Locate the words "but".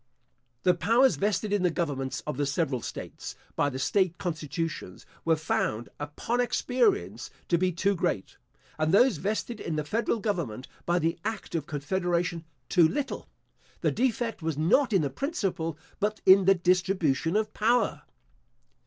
15.99-16.19